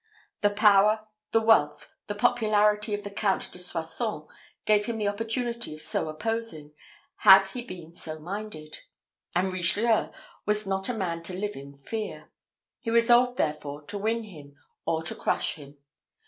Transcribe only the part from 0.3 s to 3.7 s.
The power, the wealth, the popularity of the Count de